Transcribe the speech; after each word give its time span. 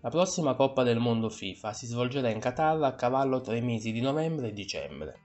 La 0.00 0.10
prossima 0.10 0.54
Coppa 0.54 0.84
del 0.84 1.00
Mondo 1.00 1.28
FIFA 1.28 1.72
si 1.72 1.86
svolgerà 1.86 2.30
in 2.30 2.38
Qatar 2.38 2.80
a 2.84 2.94
cavallo 2.94 3.40
tra 3.40 3.56
i 3.56 3.60
mesi 3.60 3.90
di 3.90 4.00
novembre 4.00 4.48
e 4.48 4.52
dicembre. 4.52 5.22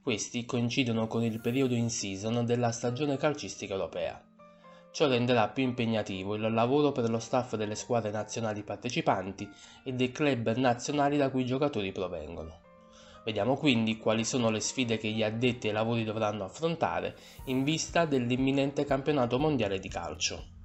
Questi 0.00 0.44
coincidono 0.44 1.08
con 1.08 1.24
il 1.24 1.40
periodo 1.40 1.74
in 1.74 1.90
season 1.90 2.44
della 2.44 2.70
stagione 2.70 3.16
calcistica 3.16 3.72
europea. 3.72 4.24
Ciò 4.92 5.08
renderà 5.08 5.48
più 5.48 5.64
impegnativo 5.64 6.36
il 6.36 6.52
lavoro 6.52 6.92
per 6.92 7.10
lo 7.10 7.18
staff 7.18 7.56
delle 7.56 7.74
squadre 7.74 8.12
nazionali 8.12 8.62
partecipanti 8.62 9.48
e 9.82 9.92
dei 9.92 10.12
club 10.12 10.54
nazionali 10.54 11.16
da 11.16 11.28
cui 11.28 11.42
i 11.42 11.46
giocatori 11.46 11.90
provengono. 11.90 12.60
Vediamo 13.24 13.56
quindi 13.56 13.96
quali 13.96 14.24
sono 14.24 14.50
le 14.50 14.60
sfide 14.60 14.98
che 14.98 15.08
gli 15.08 15.24
addetti 15.24 15.66
ai 15.66 15.72
lavori 15.72 16.04
dovranno 16.04 16.44
affrontare 16.44 17.16
in 17.46 17.64
vista 17.64 18.04
dell'imminente 18.04 18.84
campionato 18.84 19.40
mondiale 19.40 19.80
di 19.80 19.88
calcio. 19.88 20.60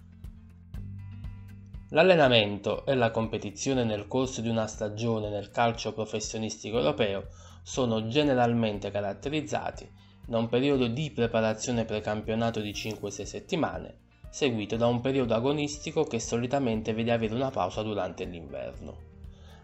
L'allenamento 1.91 2.85
e 2.85 2.95
la 2.95 3.11
competizione 3.11 3.85
nel 3.85 4.09
corso 4.09 4.41
di 4.41 4.49
una 4.49 4.67
stagione 4.67 5.29
nel 5.29 5.51
calcio 5.51 5.93
professionistico 5.93 6.79
europeo 6.79 7.29
sono 7.63 8.07
generalmente 8.07 8.91
caratterizzati 8.91 9.89
da 10.25 10.37
un 10.37 10.49
periodo 10.49 10.87
di 10.87 11.11
preparazione 11.11 11.85
precampionato 11.85 12.59
di 12.59 12.71
5-6 12.71 13.23
settimane, 13.23 13.99
seguito 14.29 14.75
da 14.75 14.87
un 14.87 14.99
periodo 14.99 15.33
agonistico 15.33 16.03
che 16.03 16.19
solitamente 16.19 16.93
vede 16.93 17.13
avere 17.13 17.33
una 17.33 17.51
pausa 17.51 17.81
durante 17.83 18.25
l'inverno. 18.25 18.97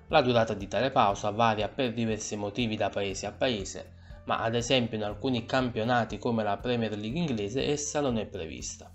La 0.08 0.22
durata 0.22 0.54
di 0.54 0.70
tale 0.70 0.92
pausa 0.92 1.30
varia 1.30 1.68
per 1.68 1.92
diversi 1.92 2.38
motivi 2.38 2.78
da 2.78 2.88
paese 2.88 3.26
a 3.26 3.34
paese, 3.34 3.96
ma 4.28 4.40
ad 4.40 4.56
esempio 4.56 4.96
in 4.96 5.04
alcuni 5.04 5.46
campionati 5.46 6.18
come 6.18 6.44
la 6.44 6.56
Premier 6.56 6.98
League 6.98 7.20
inglese 7.20 7.66
essa 7.66 8.00
non 8.00 8.18
è 8.18 8.26
prevista, 8.26 8.90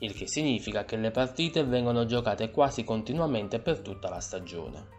il 0.00 0.14
che 0.14 0.26
significa 0.26 0.84
che 0.84 0.96
le 0.96 1.10
partite 1.10 1.64
vengono 1.64 2.06
giocate 2.06 2.50
quasi 2.50 2.84
continuamente 2.84 3.60
per 3.60 3.80
tutta 3.80 4.08
la 4.08 4.20
stagione. 4.20 4.98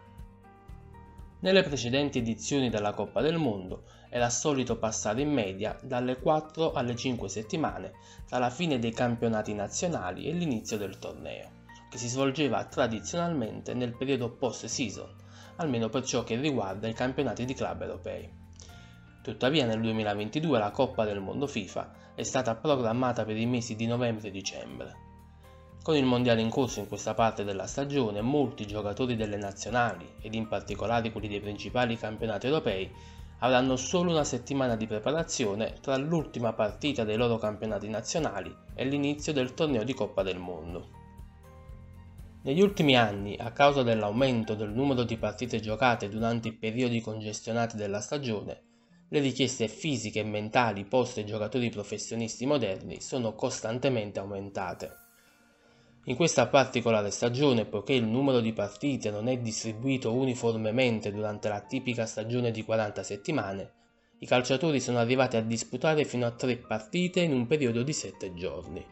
Nelle 1.40 1.64
precedenti 1.64 2.18
edizioni 2.18 2.70
della 2.70 2.92
Coppa 2.92 3.20
del 3.20 3.36
Mondo 3.36 3.82
era 4.08 4.30
solito 4.30 4.78
passare 4.78 5.22
in 5.22 5.32
media 5.32 5.76
dalle 5.82 6.20
4 6.20 6.72
alle 6.72 6.94
5 6.94 7.28
settimane 7.28 7.94
tra 8.26 8.38
la 8.38 8.50
fine 8.50 8.78
dei 8.78 8.92
campionati 8.92 9.52
nazionali 9.54 10.26
e 10.26 10.32
l'inizio 10.32 10.76
del 10.76 11.00
torneo, 11.00 11.50
che 11.90 11.98
si 11.98 12.06
svolgeva 12.06 12.64
tradizionalmente 12.66 13.74
nel 13.74 13.96
periodo 13.96 14.30
post-season, 14.30 15.16
almeno 15.56 15.88
per 15.88 16.04
ciò 16.04 16.22
che 16.22 16.36
riguarda 16.36 16.86
i 16.86 16.94
campionati 16.94 17.44
di 17.44 17.54
club 17.54 17.82
europei. 17.82 18.41
Tuttavia 19.22 19.66
nel 19.66 19.80
2022 19.80 20.58
la 20.58 20.72
Coppa 20.72 21.04
del 21.04 21.20
Mondo 21.20 21.46
FIFA 21.46 22.12
è 22.16 22.24
stata 22.24 22.56
programmata 22.56 23.24
per 23.24 23.36
i 23.36 23.46
mesi 23.46 23.76
di 23.76 23.86
novembre 23.86 24.26
e 24.26 24.30
dicembre. 24.32 24.96
Con 25.80 25.94
il 25.94 26.04
mondiale 26.04 26.40
in 26.40 26.50
corso 26.50 26.80
in 26.80 26.88
questa 26.88 27.14
parte 27.14 27.44
della 27.44 27.68
stagione, 27.68 28.20
molti 28.20 28.66
giocatori 28.66 29.14
delle 29.14 29.36
nazionali, 29.36 30.14
ed 30.20 30.34
in 30.34 30.48
particolare 30.48 31.12
quelli 31.12 31.28
dei 31.28 31.38
principali 31.38 31.96
campionati 31.96 32.46
europei, 32.46 32.90
avranno 33.38 33.76
solo 33.76 34.10
una 34.10 34.24
settimana 34.24 34.74
di 34.74 34.88
preparazione 34.88 35.74
tra 35.80 35.96
l'ultima 35.96 36.52
partita 36.52 37.04
dei 37.04 37.16
loro 37.16 37.38
campionati 37.38 37.88
nazionali 37.88 38.52
e 38.74 38.84
l'inizio 38.84 39.32
del 39.32 39.54
torneo 39.54 39.84
di 39.84 39.94
Coppa 39.94 40.24
del 40.24 40.38
Mondo. 40.38 40.88
Negli 42.42 42.60
ultimi 42.60 42.96
anni, 42.96 43.36
a 43.36 43.52
causa 43.52 43.84
dell'aumento 43.84 44.56
del 44.56 44.70
numero 44.70 45.04
di 45.04 45.16
partite 45.16 45.60
giocate 45.60 46.08
durante 46.08 46.48
i 46.48 46.52
periodi 46.52 47.00
congestionati 47.00 47.76
della 47.76 48.00
stagione, 48.00 48.70
le 49.12 49.20
richieste 49.20 49.68
fisiche 49.68 50.20
e 50.20 50.24
mentali 50.24 50.86
poste 50.86 51.20
ai 51.20 51.26
giocatori 51.26 51.68
professionisti 51.68 52.46
moderni 52.46 53.02
sono 53.02 53.34
costantemente 53.34 54.18
aumentate. 54.18 54.90
In 56.04 56.16
questa 56.16 56.46
particolare 56.46 57.10
stagione, 57.10 57.66
poiché 57.66 57.92
il 57.92 58.06
numero 58.06 58.40
di 58.40 58.54
partite 58.54 59.10
non 59.10 59.28
è 59.28 59.36
distribuito 59.36 60.14
uniformemente 60.14 61.12
durante 61.12 61.50
la 61.50 61.60
tipica 61.60 62.06
stagione 62.06 62.50
di 62.52 62.64
40 62.64 63.02
settimane, 63.02 63.72
i 64.20 64.26
calciatori 64.26 64.80
sono 64.80 64.96
arrivati 64.96 65.36
a 65.36 65.42
disputare 65.42 66.06
fino 66.06 66.24
a 66.24 66.30
3 66.30 66.56
partite 66.56 67.20
in 67.20 67.34
un 67.34 67.46
periodo 67.46 67.82
di 67.82 67.92
7 67.92 68.32
giorni. 68.32 68.82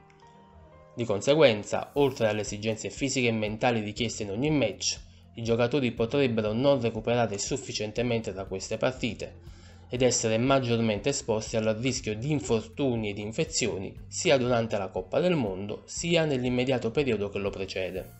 Di 0.94 1.05
conseguenza, 1.06 1.93
oltre 1.94 2.28
alle 2.28 2.43
esigenze 2.43 2.91
fisiche 2.91 3.28
e 3.28 3.33
mentali 3.33 3.81
richieste 3.81 4.25
in 4.25 4.33
ogni 4.33 4.50
match, 4.50 5.00
i 5.37 5.43
giocatori 5.43 5.93
potrebbero 5.93 6.53
non 6.53 6.78
recuperare 6.78 7.39
sufficientemente 7.39 8.34
da 8.34 8.44
queste 8.44 8.77
partite 8.77 9.59
ed 9.91 10.03
essere 10.03 10.39
maggiormente 10.39 11.11
esposti 11.11 11.56
al 11.56 11.65
rischio 11.75 12.17
di 12.17 12.31
infortuni 12.31 13.11
e 13.12 13.21
infezioni 13.21 13.95
sia 14.06 14.39
durante 14.39 14.78
la 14.78 14.89
Coppa 14.89 15.21
del 15.21 15.34
Mondo 15.34 15.83
sia 15.84 16.25
nell'immediato 16.25 16.91
periodo 16.91 17.28
che 17.28 17.39
lo 17.39 17.51
precede. 17.51 18.19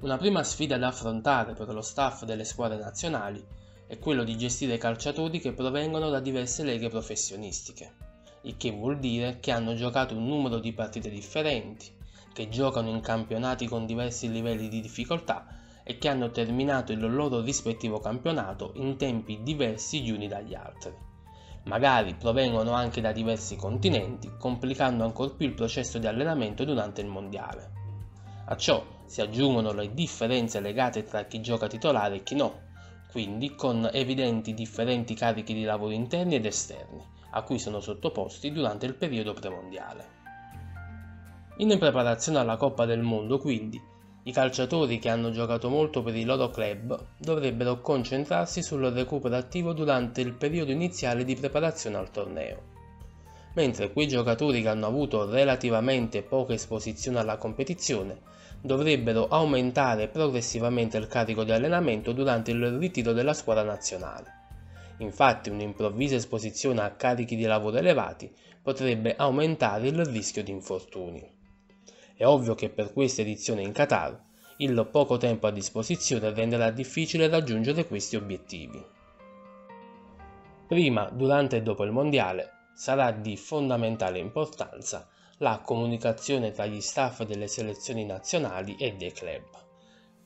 Una 0.00 0.18
prima 0.18 0.44
sfida 0.44 0.76
da 0.76 0.88
affrontare 0.88 1.54
per 1.54 1.72
lo 1.72 1.80
staff 1.80 2.24
delle 2.24 2.44
squadre 2.44 2.78
nazionali 2.78 3.42
è 3.86 3.98
quello 3.98 4.22
di 4.22 4.36
gestire 4.36 4.76
calciatori 4.76 5.40
che 5.40 5.52
provengono 5.52 6.10
da 6.10 6.20
diverse 6.20 6.62
leghe 6.62 6.88
professionistiche 6.88 8.12
il 8.44 8.56
che 8.56 8.70
vuol 8.70 8.98
dire 8.98 9.38
che 9.40 9.50
hanno 9.50 9.74
giocato 9.74 10.14
un 10.14 10.26
numero 10.26 10.58
di 10.58 10.72
partite 10.72 11.08
differenti, 11.08 11.90
che 12.32 12.48
giocano 12.48 12.90
in 12.90 13.00
campionati 13.00 13.66
con 13.66 13.86
diversi 13.86 14.30
livelli 14.30 14.68
di 14.68 14.80
difficoltà 14.80 15.46
e 15.84 15.98
che 15.98 16.08
hanno 16.08 16.30
terminato 16.30 16.92
il 16.92 17.14
loro 17.14 17.42
rispettivo 17.42 18.00
campionato 18.00 18.72
in 18.76 18.96
tempi 18.96 19.42
diversi 19.42 20.02
gli 20.02 20.10
uni 20.10 20.26
dagli 20.26 20.54
altri. 20.54 20.92
Magari 21.64 22.14
provengono 22.14 22.72
anche 22.72 23.00
da 23.00 23.12
diversi 23.12 23.56
continenti, 23.56 24.30
complicando 24.38 25.04
ancor 25.04 25.36
più 25.36 25.46
il 25.46 25.54
processo 25.54 25.98
di 25.98 26.06
allenamento 26.06 26.64
durante 26.64 27.00
il 27.00 27.06
mondiale. 27.06 27.70
A 28.46 28.56
ciò 28.56 28.84
si 29.04 29.20
aggiungono 29.20 29.72
le 29.72 29.92
differenze 29.94 30.60
legate 30.60 31.04
tra 31.04 31.24
chi 31.24 31.40
gioca 31.40 31.66
titolare 31.66 32.16
e 32.16 32.22
chi 32.22 32.34
no, 32.34 32.60
quindi 33.10 33.54
con 33.54 33.88
evidenti 33.92 34.54
differenti 34.54 35.14
carichi 35.14 35.54
di 35.54 35.62
lavoro 35.62 35.92
interni 35.92 36.34
ed 36.34 36.46
esterni, 36.46 37.02
a 37.30 37.42
cui 37.42 37.58
sono 37.58 37.80
sottoposti 37.80 38.50
durante 38.52 38.86
il 38.86 38.94
periodo 38.94 39.32
premondiale. 39.32 40.22
In 41.58 41.78
preparazione 41.78 42.38
alla 42.38 42.56
Coppa 42.56 42.84
del 42.84 43.02
Mondo, 43.02 43.38
quindi, 43.38 43.80
i 44.26 44.32
calciatori 44.32 44.98
che 44.98 45.10
hanno 45.10 45.30
giocato 45.30 45.68
molto 45.68 46.02
per 46.02 46.16
i 46.16 46.24
loro 46.24 46.48
club 46.48 46.98
dovrebbero 47.18 47.80
concentrarsi 47.80 48.62
sul 48.62 48.86
recupero 48.86 49.36
attivo 49.36 49.74
durante 49.74 50.22
il 50.22 50.32
periodo 50.32 50.72
iniziale 50.72 51.24
di 51.24 51.34
preparazione 51.34 51.98
al 51.98 52.10
torneo, 52.10 52.62
mentre 53.54 53.92
quei 53.92 54.08
giocatori 54.08 54.62
che 54.62 54.68
hanno 54.68 54.86
avuto 54.86 55.30
relativamente 55.30 56.22
poca 56.22 56.54
esposizione 56.54 57.18
alla 57.18 57.36
competizione 57.36 58.18
dovrebbero 58.62 59.28
aumentare 59.28 60.08
progressivamente 60.08 60.96
il 60.96 61.06
carico 61.06 61.44
di 61.44 61.52
allenamento 61.52 62.12
durante 62.12 62.50
il 62.50 62.78
ritiro 62.78 63.12
della 63.12 63.34
squadra 63.34 63.62
nazionale. 63.62 64.42
Infatti 64.98 65.50
un'improvvisa 65.50 66.14
esposizione 66.14 66.80
a 66.80 66.92
carichi 66.92 67.36
di 67.36 67.44
lavoro 67.44 67.76
elevati 67.76 68.34
potrebbe 68.62 69.16
aumentare 69.16 69.88
il 69.88 70.02
rischio 70.02 70.42
di 70.42 70.50
infortuni. 70.50 71.33
È 72.16 72.24
ovvio 72.24 72.54
che 72.54 72.70
per 72.70 72.92
questa 72.92 73.22
edizione 73.22 73.62
in 73.62 73.72
Qatar 73.72 74.22
il 74.58 74.88
poco 74.90 75.16
tempo 75.16 75.46
a 75.46 75.50
disposizione 75.50 76.32
renderà 76.32 76.70
difficile 76.70 77.28
raggiungere 77.28 77.86
questi 77.86 78.16
obiettivi. 78.16 78.82
Prima, 80.66 81.10
durante 81.10 81.56
e 81.56 81.62
dopo 81.62 81.84
il 81.84 81.90
mondiale 81.92 82.50
sarà 82.74 83.10
di 83.10 83.36
fondamentale 83.36 84.18
importanza 84.18 85.08
la 85.38 85.58
comunicazione 85.58 86.52
tra 86.52 86.66
gli 86.66 86.80
staff 86.80 87.24
delle 87.24 87.48
selezioni 87.48 88.04
nazionali 88.04 88.76
e 88.76 88.94
dei 88.94 89.12
club 89.12 89.62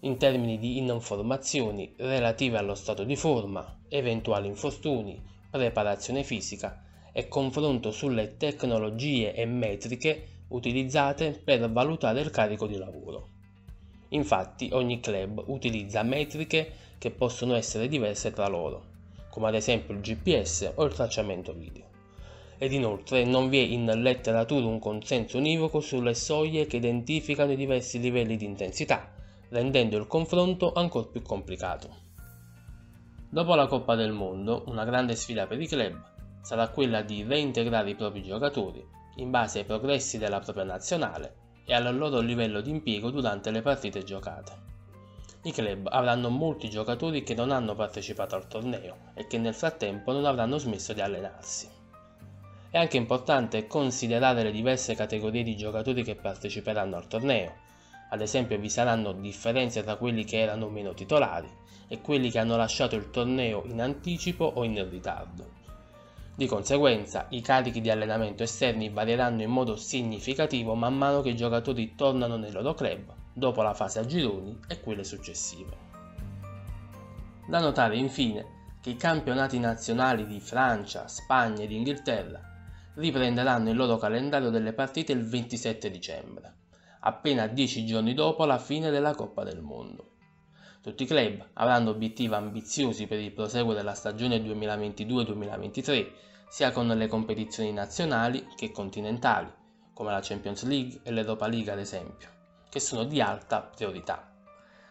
in 0.00 0.16
termini 0.16 0.58
di 0.58 0.78
informazioni 0.78 1.92
relative 1.96 2.56
allo 2.56 2.74
stato 2.74 3.02
di 3.02 3.16
forma, 3.16 3.80
eventuali 3.88 4.46
infortuni, 4.46 5.20
preparazione 5.50 6.22
fisica 6.22 6.84
e 7.12 7.26
confronto 7.26 7.90
sulle 7.90 8.36
tecnologie 8.36 9.34
e 9.34 9.44
metriche 9.44 10.26
utilizzate 10.48 11.40
per 11.42 11.70
valutare 11.70 12.20
il 12.20 12.30
carico 12.30 12.66
di 12.66 12.76
lavoro. 12.76 13.28
Infatti 14.10 14.70
ogni 14.72 15.00
club 15.00 15.42
utilizza 15.46 16.02
metriche 16.02 16.72
che 16.98 17.10
possono 17.10 17.54
essere 17.54 17.88
diverse 17.88 18.32
tra 18.32 18.48
loro, 18.48 18.84
come 19.30 19.48
ad 19.48 19.54
esempio 19.54 19.94
il 19.94 20.00
GPS 20.00 20.72
o 20.74 20.84
il 20.84 20.94
tracciamento 20.94 21.52
video. 21.52 21.84
Ed 22.56 22.72
inoltre 22.72 23.24
non 23.24 23.48
vi 23.48 23.58
è 23.58 23.62
in 23.62 23.84
letteratura 23.84 24.66
un 24.66 24.78
consenso 24.78 25.38
univoco 25.38 25.80
sulle 25.80 26.14
soglie 26.14 26.66
che 26.66 26.76
identificano 26.76 27.52
i 27.52 27.56
diversi 27.56 28.00
livelli 28.00 28.36
di 28.36 28.46
intensità, 28.46 29.12
rendendo 29.50 29.96
il 29.96 30.06
confronto 30.06 30.72
ancora 30.72 31.06
più 31.06 31.22
complicato. 31.22 32.06
Dopo 33.30 33.54
la 33.54 33.66
Coppa 33.66 33.94
del 33.94 34.12
Mondo, 34.12 34.64
una 34.66 34.84
grande 34.84 35.14
sfida 35.14 35.46
per 35.46 35.60
i 35.60 35.68
club 35.68 36.02
sarà 36.40 36.68
quella 36.68 37.02
di 37.02 37.22
reintegrare 37.22 37.90
i 37.90 37.94
propri 37.94 38.22
giocatori 38.22 38.96
in 39.18 39.30
base 39.30 39.60
ai 39.60 39.64
progressi 39.64 40.18
della 40.18 40.40
propria 40.40 40.64
nazionale 40.64 41.34
e 41.64 41.74
al 41.74 41.96
loro 41.96 42.20
livello 42.20 42.60
di 42.60 42.70
impiego 42.70 43.10
durante 43.10 43.50
le 43.50 43.62
partite 43.62 44.02
giocate. 44.02 44.52
I 45.42 45.52
club 45.52 45.88
avranno 45.90 46.30
molti 46.30 46.68
giocatori 46.68 47.22
che 47.22 47.34
non 47.34 47.50
hanno 47.50 47.74
partecipato 47.74 48.34
al 48.34 48.48
torneo 48.48 49.12
e 49.14 49.26
che 49.26 49.38
nel 49.38 49.54
frattempo 49.54 50.12
non 50.12 50.24
avranno 50.24 50.58
smesso 50.58 50.92
di 50.92 51.00
allenarsi. 51.00 51.68
È 52.70 52.76
anche 52.76 52.96
importante 52.96 53.66
considerare 53.66 54.42
le 54.42 54.50
diverse 54.50 54.94
categorie 54.94 55.42
di 55.42 55.56
giocatori 55.56 56.02
che 56.02 56.16
parteciperanno 56.16 56.96
al 56.96 57.06
torneo, 57.06 57.66
Ad 58.10 58.22
esempio 58.22 58.58
vi 58.58 58.70
saranno 58.70 59.12
differenze 59.12 59.82
tra 59.82 59.96
quelli 59.96 60.24
che 60.24 60.40
erano 60.40 60.70
meno 60.70 60.94
titolari 60.94 61.48
e 61.88 62.00
quelli 62.00 62.30
che 62.30 62.38
hanno 62.38 62.56
lasciato 62.56 62.96
il 62.96 63.10
torneo 63.10 63.64
in 63.66 63.82
anticipo 63.82 64.44
o 64.44 64.64
in 64.64 64.88
ritardo. 64.88 65.57
Di 66.38 66.46
conseguenza 66.46 67.26
i 67.30 67.40
carichi 67.40 67.80
di 67.80 67.90
allenamento 67.90 68.44
esterni 68.44 68.90
varieranno 68.90 69.42
in 69.42 69.50
modo 69.50 69.74
significativo 69.74 70.76
man 70.76 70.96
mano 70.96 71.20
che 71.20 71.30
i 71.30 71.36
giocatori 71.36 71.96
tornano 71.96 72.36
nei 72.36 72.52
loro 72.52 72.74
club 72.74 73.12
dopo 73.32 73.60
la 73.62 73.74
fase 73.74 73.98
a 73.98 74.06
gironi 74.06 74.56
e 74.68 74.80
quelle 74.80 75.02
successive. 75.02 75.76
Da 77.48 77.58
notare 77.58 77.96
infine 77.96 78.76
che 78.80 78.90
i 78.90 78.96
campionati 78.96 79.58
nazionali 79.58 80.28
di 80.28 80.38
Francia, 80.38 81.08
Spagna 81.08 81.64
ed 81.64 81.72
Inghilterra 81.72 82.40
riprenderanno 82.94 83.70
il 83.70 83.76
loro 83.76 83.96
calendario 83.96 84.50
delle 84.50 84.72
partite 84.72 85.10
il 85.10 85.26
27 85.26 85.90
dicembre, 85.90 86.54
appena 87.00 87.48
dieci 87.48 87.84
giorni 87.84 88.14
dopo 88.14 88.44
la 88.44 88.58
fine 88.58 88.90
della 88.90 89.16
Coppa 89.16 89.42
del 89.42 89.60
Mondo. 89.60 90.17
Tutti 90.80 91.02
i 91.02 91.06
club 91.06 91.44
avranno 91.54 91.90
obiettivi 91.90 92.32
ambiziosi 92.32 93.06
per 93.06 93.18
il 93.18 93.32
proseguo 93.32 93.74
della 93.74 93.94
stagione 93.94 94.38
2022-2023, 94.38 96.10
sia 96.48 96.70
con 96.70 96.86
le 96.86 97.06
competizioni 97.08 97.72
nazionali 97.72 98.46
che 98.56 98.70
continentali, 98.70 99.52
come 99.92 100.12
la 100.12 100.20
Champions 100.22 100.62
League 100.64 101.00
e 101.02 101.10
l'Europa 101.10 101.48
League 101.48 101.72
ad 101.72 101.80
esempio, 101.80 102.28
che 102.70 102.78
sono 102.78 103.04
di 103.04 103.20
alta 103.20 103.60
priorità. 103.60 104.32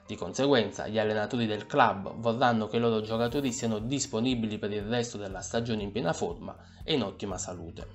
Di 0.05 0.15
conseguenza, 0.15 0.87
gli 0.87 0.99
allenatori 0.99 1.45
del 1.45 1.65
club 1.65 2.13
vorranno 2.15 2.67
che 2.67 2.77
i 2.77 2.79
loro 2.81 3.01
giocatori 3.01 3.51
siano 3.51 3.79
disponibili 3.79 4.57
per 4.57 4.71
il 4.71 4.83
resto 4.83 5.17
della 5.17 5.41
stagione 5.41 5.83
in 5.83 5.91
piena 5.91 6.13
forma 6.13 6.55
e 6.83 6.93
in 6.93 7.03
ottima 7.03 7.37
salute. 7.37 7.87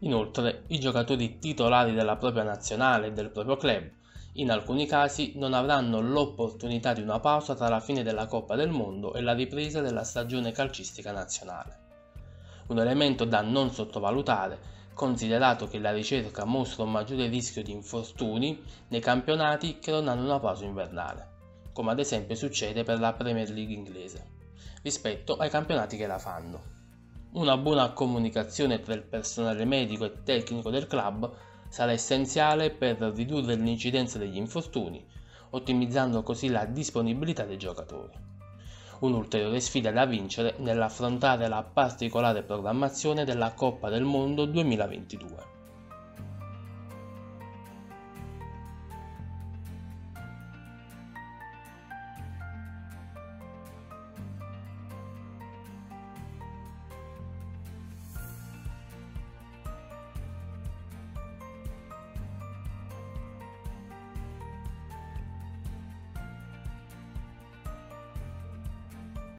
Inoltre, 0.00 0.64
i 0.68 0.80
giocatori 0.80 1.38
titolari 1.38 1.92
della 1.92 2.16
propria 2.16 2.42
nazionale 2.42 3.08
e 3.08 3.12
del 3.12 3.30
proprio 3.30 3.56
club 3.56 3.90
in 4.36 4.50
alcuni 4.50 4.86
casi 4.86 5.32
non 5.36 5.52
avranno 5.52 6.00
l'opportunità 6.00 6.94
di 6.94 7.02
una 7.02 7.20
pausa 7.20 7.54
tra 7.54 7.68
la 7.68 7.80
fine 7.80 8.02
della 8.02 8.26
Coppa 8.26 8.56
del 8.56 8.70
Mondo 8.70 9.12
e 9.12 9.20
la 9.20 9.34
ripresa 9.34 9.82
della 9.82 10.04
stagione 10.04 10.52
calcistica 10.52 11.12
nazionale. 11.12 11.80
Un 12.68 12.78
elemento 12.78 13.26
da 13.26 13.42
non 13.42 13.70
sottovalutare 13.70 14.70
considerato 14.94 15.68
che 15.68 15.78
la 15.78 15.92
ricerca 15.92 16.44
mostra 16.44 16.84
un 16.84 16.92
maggiore 16.92 17.26
rischio 17.26 17.62
di 17.62 17.72
infortuni 17.72 18.62
nei 18.88 19.00
campionati 19.00 19.78
che 19.78 19.90
non 19.90 20.08
hanno 20.08 20.24
una 20.24 20.40
pausa 20.40 20.64
invernale, 20.64 21.28
come 21.72 21.90
ad 21.90 21.98
esempio 21.98 22.34
succede 22.34 22.84
per 22.84 23.00
la 23.00 23.12
Premier 23.12 23.50
League 23.50 23.74
inglese, 23.74 24.30
rispetto 24.82 25.36
ai 25.36 25.50
campionati 25.50 25.96
che 25.98 26.06
la 26.06 26.18
fanno. 26.18 26.70
Una 27.32 27.56
buona 27.56 27.92
comunicazione 27.92 28.80
tra 28.80 28.94
il 28.94 29.02
personale 29.02 29.64
medico 29.64 30.04
e 30.04 30.22
tecnico 30.22 30.70
del 30.70 30.86
club 30.86 31.30
sarà 31.72 31.92
essenziale 31.92 32.68
per 32.70 32.98
ridurre 32.98 33.54
l'incidenza 33.54 34.18
degli 34.18 34.36
infortuni, 34.36 35.02
ottimizzando 35.50 36.22
così 36.22 36.48
la 36.48 36.66
disponibilità 36.66 37.44
dei 37.44 37.56
giocatori 37.56 38.10
un'ulteriore 39.00 39.58
sfida 39.58 39.90
da 39.90 40.04
vincere 40.06 40.54
nell'affrontare 40.58 41.48
la 41.48 41.64
particolare 41.64 42.42
programmazione 42.44 43.24
della 43.24 43.52
Coppa 43.52 43.88
del 43.88 44.04
Mondo 44.04 44.44
2022. 44.44 45.61